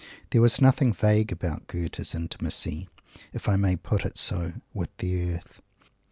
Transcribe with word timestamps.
There 0.31 0.41
was 0.41 0.59
nothing 0.59 0.93
vague 0.93 1.31
about 1.31 1.67
Goethe's 1.67 2.15
intimacy, 2.15 2.89
if 3.33 3.47
I 3.47 3.55
may 3.55 3.75
put 3.75 4.03
it 4.03 4.17
so, 4.17 4.53
with 4.73 4.89
the 4.97 5.33
Earth. 5.35 5.61